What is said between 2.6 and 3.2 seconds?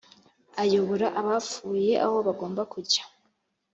kujya